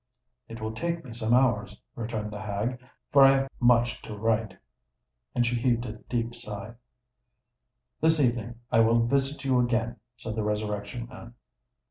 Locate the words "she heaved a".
5.45-5.91